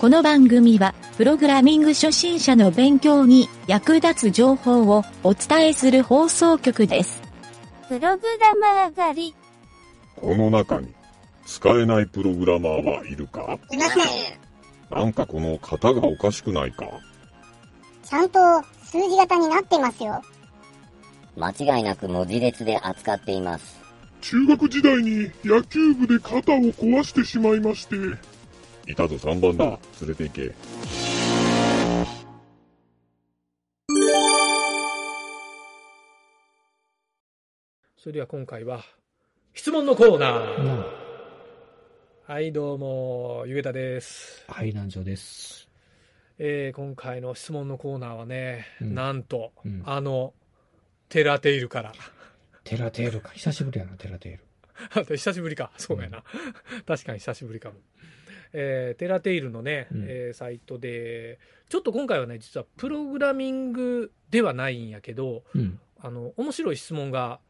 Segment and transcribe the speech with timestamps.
[0.00, 7.20] この番組は、プログラミング初心者の勉強に役立つ情報をお伝えする放送局です。
[7.86, 9.34] プログラマー狩り。
[10.16, 10.88] この中に
[11.44, 13.58] 使えないプログラマーはいるか？
[13.70, 14.06] いません。
[14.90, 16.86] なんかこの型がおかしくないか？
[18.02, 18.38] ちゃんと
[18.82, 20.22] 数字型になってますよ。
[21.36, 23.78] 間違いなく文字列で扱っています。
[24.22, 27.96] 中学時代に野球部で肩を壊してしまいまして。
[28.90, 29.78] いたぞ3番だ。
[30.00, 30.54] 連れて行け。
[37.96, 38.82] それでは今回は、
[39.54, 40.84] 質問のコーナー。
[42.26, 44.44] はい、どうも、ゆげたです。
[44.48, 45.68] はい、南條です。
[46.38, 50.32] えー今回の質問のコーナーはね、うんなんと、うんあの、
[51.10, 51.92] テラテイルから。
[52.64, 53.30] テラテールか。
[53.34, 55.04] 久しぶりやな、テラテール。
[55.16, 55.70] 久しぶりか。
[55.76, 56.24] そうやな。
[56.86, 57.76] 確かに久しぶりかも。
[58.52, 65.78] えーテラテイルのね、うんえーサイトで、ちょっと今回はね、実はプログラミングではないんやけど、うん。
[66.00, 67.40] あの、面白い質問が、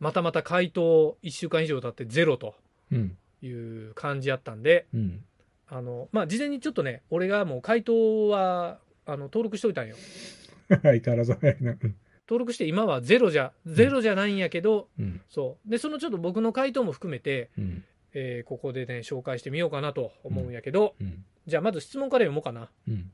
[0.00, 2.54] またまた回答1週間以上経ってゼロと
[2.90, 3.16] うん。
[3.42, 5.24] いう感じやったんで、うん。
[5.68, 9.96] あの、まあ、事前にちょっとね、俺がもう回答は、あの、登録しといたんよ。
[10.82, 11.72] 相変わらず早いな。
[11.72, 15.20] うん登録して今はゼロじゃ、ゼロじゃないんやけど、うん。
[15.28, 15.70] そう。
[15.70, 17.84] で、そのちょっと僕の回答も含めて、うん。
[18.14, 21.24] えーここでね、紹介してみようかなと思うんやけど、うん。
[21.46, 22.70] じゃあまず質問から読もうかな。
[22.88, 23.10] うん。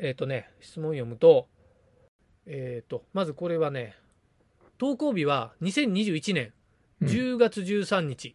[0.00, 1.46] えっ、とね、質問読むと、
[2.46, 3.94] えっ、と、まずこれはね、
[4.78, 6.52] 投稿日は2021年
[7.00, 8.34] うん10月13日、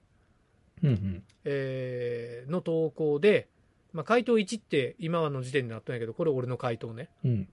[0.83, 1.23] うん。
[1.43, 3.47] えーの投稿で、
[3.93, 7.09] まあ、回答1って今はの時点になったんやけど、これ俺の回答ね。
[7.25, 7.49] うん。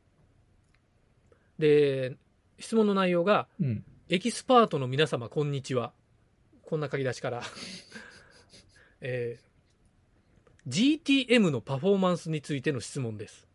[1.59, 2.17] で、
[2.59, 3.85] 質問の内容が、うん。
[4.11, 5.93] エキスパートの皆様、こんにちは。
[6.67, 7.43] こんな書き出しから。
[9.01, 9.45] えー
[10.67, 13.47] GTM のパフォーマンスについての質問です。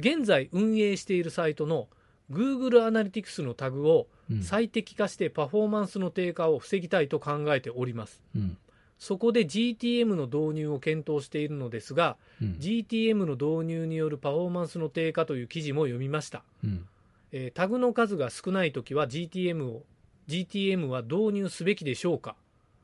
[0.00, 1.88] 現在運営しているサイトの
[2.32, 4.42] Google Analytics のタグをうん。
[4.42, 8.20] 最適化してパフォーマンスの低下を防ぎたいと考えております。
[8.36, 8.58] うん。
[8.98, 12.56] そこで GTM の導入を検討しているのですが、うん。
[12.60, 16.42] GTM の導入によるパフォーマンスの低下という記事も読みました。
[16.62, 16.86] うん。
[17.32, 19.84] えータグの数が少ないときは GTM を
[20.28, 22.36] GTM は導入すべきでしょうか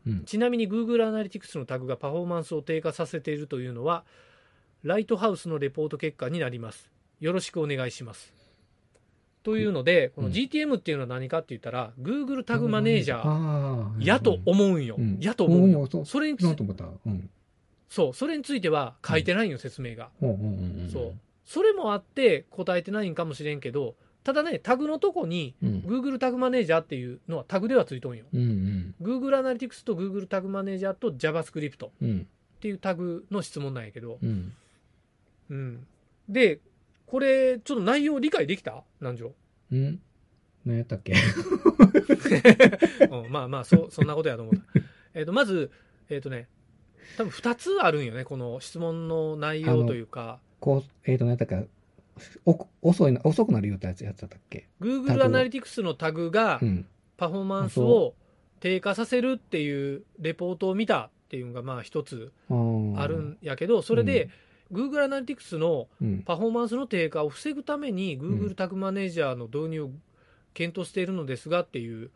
[0.07, 0.25] うん。
[0.25, 4.05] ちなみに Google Analytics のタグがパフォーマンスを低下させているというのは
[4.83, 6.91] ライトハウスのレポート結果になります。
[7.21, 8.33] よろしくお願いします。
[9.43, 14.05] というので、この GTM っていうのは何かって言ったら Google タグマネージャー。
[14.05, 15.19] やと思うんよ、うん。
[15.21, 15.87] やと思うんよ。
[16.05, 16.87] それにつなんと思った。
[17.07, 17.31] うん。
[17.89, 18.15] そう。
[18.15, 19.53] それについては書いてないん。
[19.53, 20.11] よ説明が。
[20.21, 21.15] そう。
[21.45, 25.69] それもあって答えてないんかもしれんけどただねタグのとこにうん。
[25.87, 28.25] Google タグマネージャーっていうのはタグではついとんよ。
[28.33, 28.41] うん。
[28.41, 28.95] うん。
[29.03, 32.27] Google Analytics と Google タグマネージャーと JavaScript っうん。
[32.61, 34.53] ていうタグの質問なんやけど、うん。
[35.51, 35.87] うん。
[36.29, 36.61] で、
[37.07, 38.83] これ、ちょっと内容理解できた？
[39.01, 39.35] 南條。
[39.71, 40.01] うん。
[40.65, 41.13] 何やったっけ？
[43.11, 44.61] うん、まあまあ、そう、そんなことやと思った。
[45.13, 45.71] えっと、まず、
[46.09, 46.49] えっ、とね、
[47.19, 51.57] 多分2つあるんよね、この質問の内容というか、こう、えっと、何やったっけ？
[51.57, 51.67] お
[52.83, 56.87] 遅いな、遅くなるよってやつやったっけ？Google タグ Analytics のタグがうん。
[57.17, 58.15] パフォーマンスを
[58.59, 64.31] 低下させるっていうレポートを見たっていうのが、まあ一つあるんやけど、それで、
[64.73, 66.23] Google Analytics のうん。
[66.23, 69.91] パフォーマンスの低下を防ぐためにう Google んタグマネージャーの導入を
[70.55, 72.11] 検討しているのですがっていう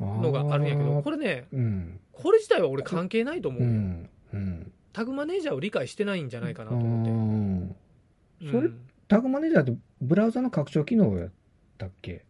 [0.00, 2.00] のがあるんやけど、これ、れね、うん。
[2.12, 4.08] これ自体は俺関係ないと思うよ、うん。
[4.32, 4.72] うん。
[4.92, 7.81] タグマネージャーを理解してないんじゃないかなとあ思って。
[8.42, 11.30] ーそれうんタグマネージャーってブラウザの拡張機能やっ
[11.76, 12.24] たっけ？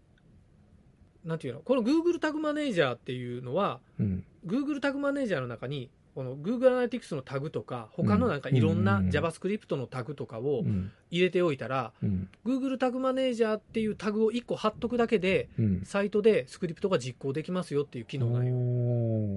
[1.24, 1.60] なんていうの？
[1.60, 4.24] この Google タグマネージャーっていうのは、うん。
[4.44, 10.90] Google タグマネージャーの中に、この Google Analytics のタグとか、他のなんかいろんなうん JavaScript のタグとかをうん。
[11.12, 12.28] 入れておいたら、うん。
[12.44, 15.82] Google タグマネージャーっていうタグを1個貼っとくだけで、うん。
[15.84, 18.46] サイトでスクリプトが実行できますよっていう機能なん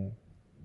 [0.07, 0.11] よ。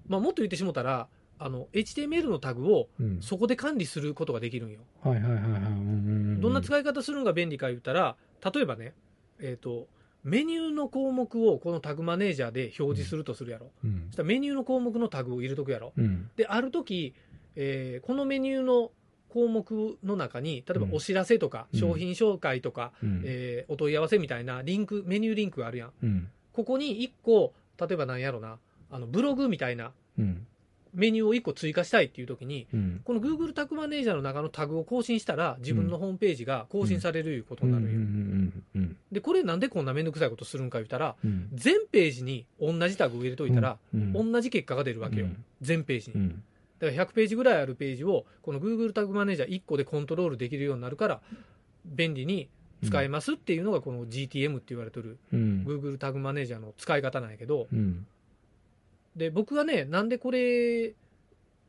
[0.08, 1.08] まあ、もっと言ってしもたら、
[1.42, 3.22] あの HTML のタグをうん。
[3.22, 4.81] そこで管理することができるんよ。
[5.02, 5.62] はいはいはいはい。
[5.62, 8.16] うんどんな使い方するのが便利か言ったら、
[8.54, 8.94] 例えばね、
[9.40, 9.88] えっ、と、
[10.22, 13.70] メニューの項目をこのタグマネージャーで表示するとするやろ。
[13.84, 15.92] うんそしたらメニューの項目のタグを入れとくやろ。
[15.96, 16.31] うん。
[16.37, 17.14] で、ある時、
[17.56, 18.90] えーこのメニューの
[19.31, 23.22] 項目の中に、例えばうんお知らせとか、うん商品紹介とか、うん。
[23.25, 25.92] えーお問い合わせみたいなリンク、メニューリンクがあるやん。
[26.02, 26.28] うん。
[26.52, 28.58] ここに1個、例えばなんやろな、
[28.90, 30.46] あのブログみたいなうん。
[30.94, 33.00] メニューを1個追加したいっていう時に、うん。
[33.04, 38.82] この Google タグマネージャーの中のタグを更新したら、自分のホームページが更新されるいうことになるんよ。
[39.12, 41.48] で、これなんでこんなめんどくさいことするんか言ったら、うん。
[41.52, 45.26] 全ページに同じタグを入れといたら、うん、同じ結果が出るわけよ。
[45.26, 46.16] うん全ページに。
[46.16, 46.42] うん。
[46.78, 51.20] だから100ページぐらいあるページを、この Google タグマネージャー1個でコントロールできるようになるから、
[51.84, 52.48] 便利に
[52.84, 55.64] 使えますっていうのがこの GTM って言われてるうん。
[55.66, 58.06] Google タグマネージャーの使い方なんやけど、うん。
[59.20, 60.94] で、僕がね、なんでこれ、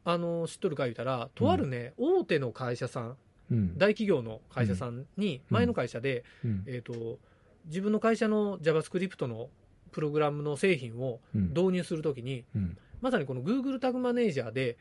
[0.06, 3.18] あの、知っとるか言うたら、とあるね、大手の会社さん、
[3.52, 3.78] うん。
[3.78, 6.64] 大企業の会社さんに、前の会社で、うん。
[6.66, 7.20] えっ、と、
[7.66, 9.50] 自分の会社の JavaScript の
[9.92, 11.50] プログラムの製品をうん。
[11.50, 12.78] 導入するときに、うん。
[13.02, 14.78] まさにこの Google タグマネージャーで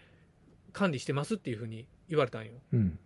[0.73, 2.53] 管理してますっていうふうに言われたんよ。
[2.73, 2.99] うん。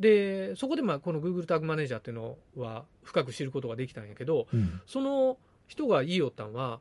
[0.00, 4.80] で、そこでまあこの Google タグマネージャーっていうのは深く知ることができたんやけど、うん。
[4.84, 5.38] その
[5.68, 6.80] 人が言いよったんは、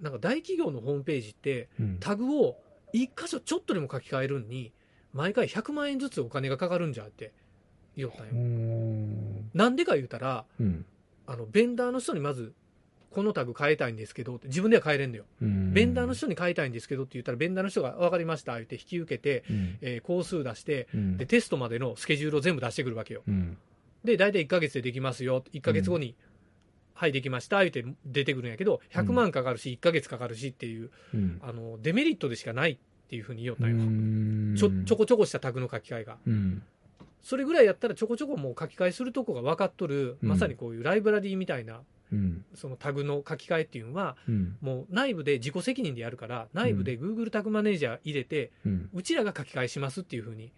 [0.00, 1.96] なんか大企業のホームページってうん。
[2.00, 2.58] タグを
[2.92, 4.72] 一箇所ちょっとでも書き換えるんに、
[5.12, 7.32] 毎回100万円ずつお金がかかるんじゃって
[7.96, 8.34] 言おったんうよ。
[8.36, 9.50] ん。
[9.54, 10.84] なんでか言うたら、うん。
[11.26, 12.52] あの、ベンダーの人にまず、
[13.10, 15.24] このタグ変えたいんですけどって、自分では変えれんのよ。
[15.40, 15.72] うん。
[15.72, 19.78] ベンダーの人に変えたいんですけどって言ったら、ベンダーの人が分かりました、言って引き受けて、うん。
[19.80, 21.16] えー工数出して、うん。
[21.16, 23.22] で、テストまでのスケジュールを全部出してくるわけよ。
[23.26, 23.56] うん。
[24.04, 25.42] で、大体1ヶ月でできますよ。
[25.52, 26.14] 1ヶ月後に、
[26.96, 31.38] はい、できました、言って出てくるんやけど、100万かかるし、1ヶ月かかるしっていう、うん。
[31.42, 32.78] あの、デメリットでしかないっ
[33.08, 33.76] ていうふうに言おったんよ。
[33.76, 36.16] うんちょ、ちょこちょこしたタグの書き換えが。
[36.26, 36.62] うん。
[37.22, 42.44] それぐらいやったらちょこちょこもう書き換えするとこが分かっとる、うんまさにこういうライブラリーみたいな、うん。
[42.54, 44.56] そのタグの書き換えっていうのは、うん。
[44.62, 48.52] もう内部で自己責任でやるから、内部で Google タグマネージャー入れて、
[48.94, 50.50] うちらが書き換えしますっていうふうに、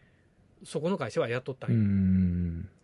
[0.64, 2.77] そこの会社はやっとったんうよ。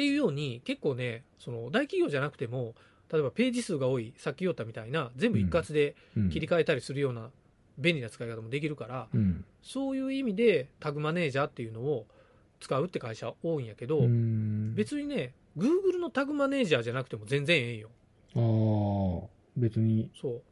[0.00, 0.02] ん。
[0.02, 2.74] っていうように、結構ね、その大企業じゃなくても、
[3.12, 6.30] 例えばページ数が多い、さっき言ったみたいな、全部一括でうん。
[6.30, 7.30] 切り替えたりするような
[7.78, 9.44] 便利な使い方もできるから、うん。
[9.62, 12.06] そういう意味でタグマネージャーっていうのを
[12.60, 14.74] 使うって会社多いんやけど、うん。
[14.74, 17.90] 別にね、Google のタグマネージャーじゃなくても全然ええんよ。
[18.36, 20.42] ああ、別にそう。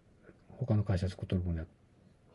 [0.48, 1.64] 他の会社作っとるもんや。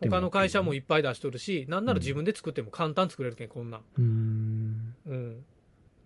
[0.02, 3.82] 他の会社もいっぱい出しとるし、なんなら自分で作っても簡単に作れるけん、こんなん。
[3.98, 5.46] うん。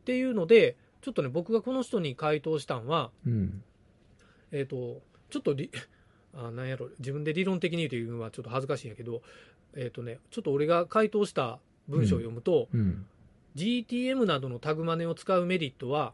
[0.01, 3.63] っていうので、ちょっとね、僕がこの人に回答したんは、うん。
[4.51, 5.71] えっ、と、ちょっとり、
[6.33, 9.21] あ、なんやろ、自分で理論的に言うというのはちょっと恥ずかしいんやけど、
[9.75, 13.05] えっ、とね、ちょっと俺が回答した文章を読むと、うん。
[13.55, 16.13] GTM などのタグマネを使うメリットは、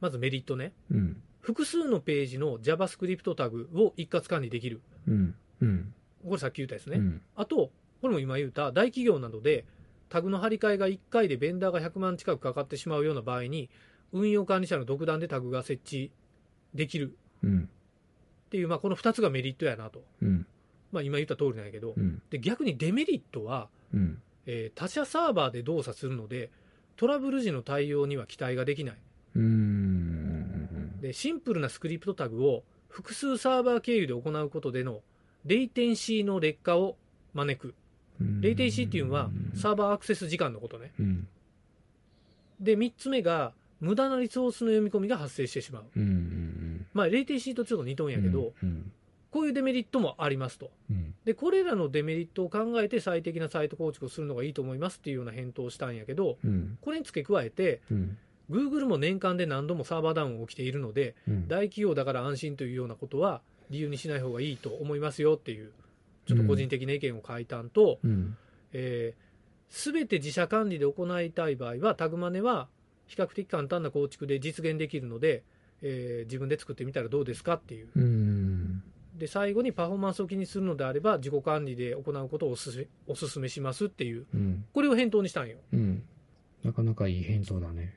[0.00, 1.22] まずメリットね、うん。
[1.40, 4.80] 複数のページの JavaScript タグを一括管理できる。
[5.08, 5.34] うん。
[5.60, 5.94] うん。
[6.24, 6.98] これさっき言ったやつね。
[6.98, 7.22] うん。
[7.34, 7.70] あと、
[8.00, 9.64] これも今言った大企業などで
[10.12, 13.70] タグの張り替えが1回でベンダーが100万近くかかってしまうような場合に、
[14.12, 16.10] 運用管理者の独断でタグが設置
[16.74, 17.68] できるうん。
[18.46, 20.04] っていう、まあ、この2つがメリットやなと。
[20.20, 20.46] うん。
[20.92, 22.22] まあ、今言った通りなんやけど、うん。
[22.30, 24.20] で逆にデメリットは、うん。
[24.46, 26.50] えー他社サーバーで動作するので、
[26.96, 28.96] トラブル時の対応には期待ができない。
[29.36, 31.00] うん。
[31.00, 35.00] で、シンプルなスクリプトタグを複数サーバー経由で行うことでの
[35.46, 36.96] レイテンシーの劣化を
[37.34, 37.74] 招く。
[38.40, 40.92] レイテンシーっていうのはサーバーアクセス時間のことね。
[41.00, 41.26] うん。
[42.60, 43.52] で、3つ目が
[43.82, 45.84] 無駄なリソースの読み込みが発生してしまう。
[45.96, 46.02] うん。
[46.02, 46.86] うん。
[46.94, 48.92] まあ、レイテンシーとちょっと似とんやけど、うん。
[49.32, 50.70] こういうデメリットもありますと。
[50.88, 51.14] うん。
[51.24, 56.78] で、これらのデメリットを考えて最適なサイト構築をするのがいいと思いますっていうような返答をしたんやけど、うん。
[56.80, 58.18] これに付け加えて、うん。
[58.50, 61.48] Google も年間で何度もサーバーダウンが起きているので、うん。
[61.48, 63.40] 大企業だから安心というようなことは
[63.70, 65.72] 理由にしない方がいいと思いますよっていう、
[66.26, 68.36] ちょっと個人的な意見を書いたんと、うん。
[68.74, 72.68] えー、全て自社管理で行いたい場合は、タグマネは
[73.12, 75.44] 比較的簡単な構築で実現できるので、
[75.82, 77.88] えー自分で作ってみたらどうですかっていう。
[77.94, 78.82] うん。
[79.18, 84.64] で、最後にパフォーマンスを気にするのであれば、自己管理で行うことをおすすおすすめしますっていう、うん。
[84.72, 85.58] これを返答にしたんよ。
[85.74, 86.02] うん。
[86.64, 87.94] なかなかいい返答だね。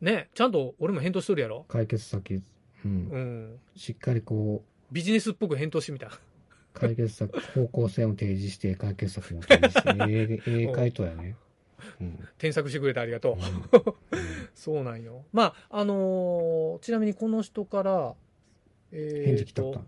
[0.00, 1.64] ね、ちゃんと俺も返答しとるやろ。
[1.68, 2.42] 解決先、
[2.84, 2.90] うん。
[2.90, 3.58] うん。
[3.74, 6.10] しっかりこう、ビジネスっぽく返答してみた。
[6.74, 11.34] 解決策、方向性を提示して、解決策も提示して、ええ ええ回答やね。
[12.00, 12.28] うん。
[12.38, 13.94] 添削してくれてありがとう。
[14.54, 15.24] そうなんよ。
[15.32, 18.14] まあ、あのーちなみにこの人から、
[18.92, 19.84] えー返事来たったと、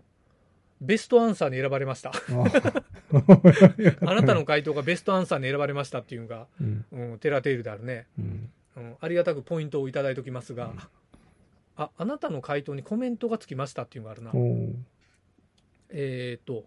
[0.81, 2.11] ベストアンサーに選ばれました。
[2.11, 2.13] あ
[4.11, 6.85] あなたの回答がベストアンサーに選ばれましたっていうのが、うん。
[6.91, 8.07] うん、テラテールであるね。
[8.17, 8.51] うん。
[8.77, 10.73] うん、ありがたくポイントをいただいておきますが、
[11.77, 14.31] あ、あなたの回答にコメントがつきましたっていうのがあるな。
[14.31, 14.73] おー
[15.89, 16.65] えー、と、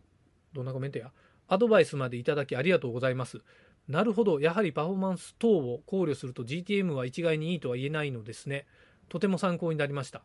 [0.54, 1.12] どんなコメントや？
[1.48, 3.40] アドバイスまでいただきありがとうございます。
[3.88, 8.66] なるほど、やはりパフォーマンス等を考慮すると GTM は一概にいいとは言えないのですね。
[9.08, 10.22] とても参考になりました。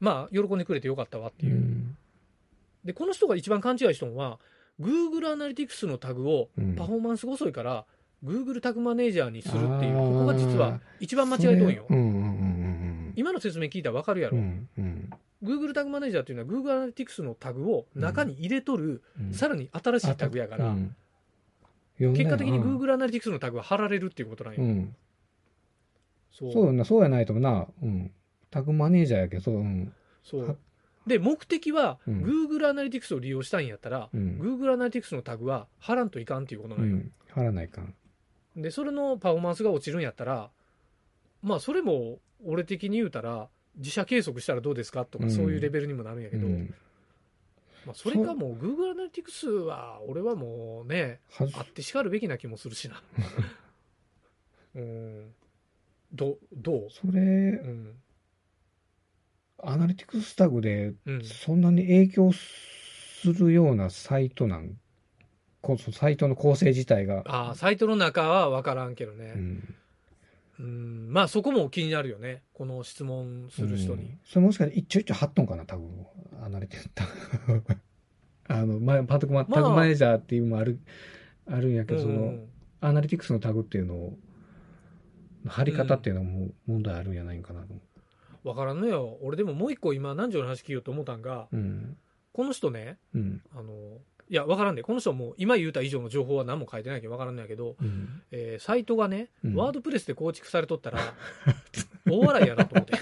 [0.00, 1.56] まあ、喜んでくれてよかったわってういう。
[1.56, 1.96] ん。
[2.84, 4.38] で、この人が一番勘違いしたのは、
[4.78, 7.86] Google アナリティクスのタグをうんパフォーマンスが遅いから、
[8.22, 11.86] Google タグマネージャーにするっていう、ここが実は一番間違いとんよ
[13.16, 14.36] 今の説明聞いたらわかるやろ。
[14.36, 14.68] うん。
[14.76, 15.10] うん。
[15.42, 19.32] Google タグマネージャーっていうのは Google アナリティクスのタグを中に入れとる、うん。
[19.32, 20.94] さらに新しいタグやから、うん
[21.98, 24.62] 結果的にうん Google アナリティクスのタグは貼られるっていうことなんよ。
[24.62, 24.96] うん。
[26.32, 28.10] そうそうやな、そうやないとな、うん。
[28.50, 29.84] タグマネージャーやけど、そう、うん。
[29.84, 29.92] は
[30.24, 30.58] そう。
[31.06, 36.96] で、目的は、うん Google アナリティクスを利用したいんやったら、うん Google アナリティクスのタグは貼らんといかんっていうことなんよ。
[36.96, 37.12] うん。
[37.30, 37.94] 貼らないかん。
[38.56, 40.50] で、それのパフォーマンスが落ちるんやったら、
[41.42, 46.74] まあ、それも、俺的に言うたら、自社計測したらどうですかとか、うんそういうレベルにもなるんやけど、うん。
[47.86, 53.02] まあ、それかもう Google アナリティクスは、俺はもうね、はあってしかるべきな気もするしな。
[54.74, 55.34] うん。
[56.12, 56.88] ど、どう？
[56.90, 57.24] それう、
[57.66, 57.96] ん。
[59.62, 61.24] アナリティクスタグで、うん。
[61.24, 64.78] そんなに影響するようなサイトなん、
[65.60, 67.22] こそサイトの構成自体が。
[67.26, 69.32] ああ、サイトの中は分からんけどうね。
[69.32, 69.74] ん。
[70.60, 71.12] うん。
[71.12, 72.42] まあ、そこも気になるよね。
[72.52, 74.20] この質問する人にうん。
[74.24, 76.13] それもしかして一丁一丁貼っとんかな、タグを。
[76.44, 77.04] アナリティクスタ
[77.46, 77.64] グ。
[78.46, 80.78] あの、ま、パトクマ、タグマネージャーっていうのもある、
[81.46, 82.48] あるんやけど、その、うん
[82.80, 84.18] アナリティクスのタグっていうのを、
[85.46, 87.80] 貼り方っていうのはもう問題あるんやないかなと思
[88.44, 89.16] 分からんのよ。
[89.22, 91.56] 俺でももう一個今、南條の話聞ようと思ったんが、う。
[91.56, 91.96] うん。
[92.34, 93.42] この人ね、うん。
[93.56, 93.72] あの、
[94.28, 94.82] いや、分からんね。
[94.82, 98.22] この人はもう、今言うた以上の情報は何も書いてないけど分からんのやけど、うん。
[98.30, 100.98] えーサイトがね、うんワードプレスで構築されとったら、
[102.06, 102.92] 大笑いやなと思って。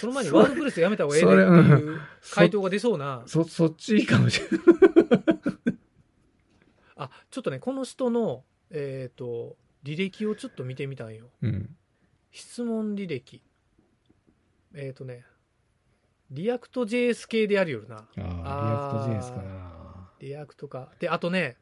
[0.00, 2.00] その前にワードプレスやめた方がええねっていう
[2.32, 4.60] 回答が出そうな、そ、そっちいいかもしれない。
[6.96, 11.26] あ、ちょっとね、この人の、えっ、と、履歴をちょっと見てみたんよ。
[11.42, 11.76] うん。
[12.30, 13.42] 質問履歴。
[14.74, 15.24] えっ、とね、
[16.30, 17.96] リアクト JS 系でやるよるな。
[17.96, 20.10] ああ、リアクト JS かな。
[20.20, 20.92] React か。
[20.98, 21.56] で、あとね、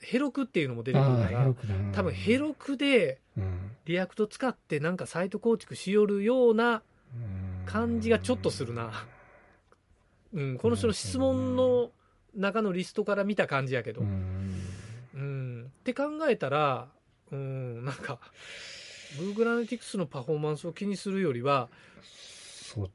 [0.00, 1.54] Heroku っていうのも出てくるから。
[1.92, 3.70] 多分 Heroku でうん。
[3.84, 6.82] React 使ってなんかサイト構築しよるような
[7.14, 7.39] うん
[7.70, 9.06] 感じがちょっとするな。
[10.32, 11.90] うん、この人の質問の
[12.34, 14.02] 中のリストから見た感じやけど。
[14.02, 15.62] ううん。
[15.62, 15.64] ん。
[15.66, 16.88] って考えたら、
[17.32, 18.20] うん、なんか、
[19.18, 21.68] Google Analytics のパフォーマンスを気にするよりは。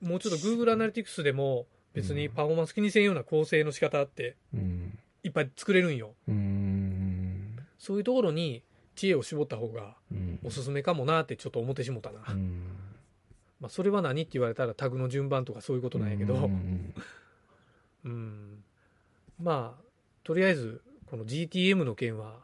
[0.02, 4.98] もうちょっと Google Analytics でも別にパフォーマンス気にせんような構成の仕方ってうん。
[5.24, 6.14] いっぱい作れるんよ。
[6.28, 7.58] うん。
[7.78, 8.64] そういうところに
[8.96, 10.40] 知恵を絞った方がうん。
[10.44, 12.24] おすすめかもなってちょっと思ってしもたな。
[12.30, 12.55] うん。
[13.66, 16.38] まあ、それは何って言われたらタグの順番とかそういうことなんやけど、う
[18.06, 18.64] うん、 ん
[19.42, 19.84] まあ、
[20.24, 22.42] とりあえず、この GTM の件は、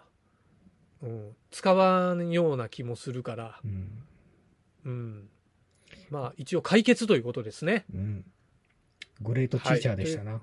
[1.03, 4.03] うん、使わんような気もするから、うん。
[4.85, 5.29] うん。
[6.09, 7.85] まあ、一応解決ということですね。
[7.93, 8.25] うん。
[9.21, 10.41] グレートティーチャーでしたな。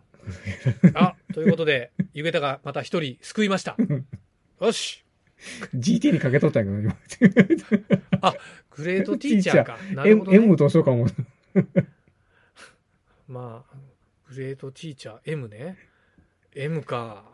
[0.95, 3.77] あ、ということで、ゆげたがまた一人救いました。
[4.61, 5.05] よし
[5.75, 6.95] GT にかけとったんやけど、
[8.79, 9.77] グレートティーチャーか。
[9.93, 10.37] なるほ M, ど、ね。
[10.39, 11.07] M どうしようかも。
[13.27, 13.77] まあ、
[14.33, 15.77] グレートティーチャー M ね。
[16.55, 17.25] M か。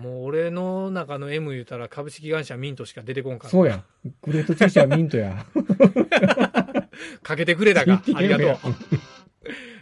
[0.00, 3.50] もう俺の中の M 言うたら株式会社ミントしか出てこんから。
[3.50, 3.84] そうや。
[4.22, 5.46] グレートティーチャーミントや。
[7.22, 8.02] かけてくれたか。
[8.14, 8.58] ありがとうや。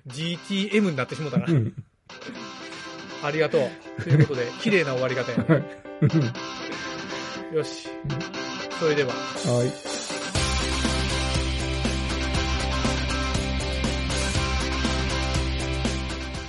[0.09, 1.51] GTM になってしもたなう。
[1.53, 1.75] ん。
[3.23, 4.03] ありがとう。
[4.03, 5.65] ということで、綺麗な終わり方やね。
[7.55, 7.89] よし。
[8.79, 9.11] それでは。
[9.13, 9.94] はい。